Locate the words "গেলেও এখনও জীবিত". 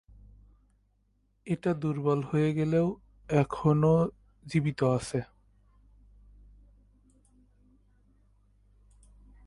2.53-4.79